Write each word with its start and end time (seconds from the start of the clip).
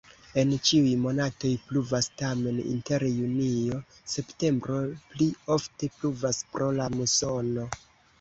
En 0.41 0.51
ĉiuj 0.67 0.91
monatoj 1.01 1.49
pluvas, 1.65 2.07
tamen 2.21 2.57
inter 2.63 3.05
junio-septembro 3.17 4.79
pli 5.11 5.27
ofte 5.57 5.91
pluvas 5.99 6.41
pro 6.55 6.71
la 6.79 6.89
musono. 6.95 7.69